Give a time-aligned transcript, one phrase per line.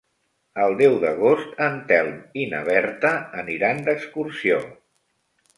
[0.61, 3.13] El deu d'agost en Telm i na Berta
[3.45, 4.63] aniran d'excursió.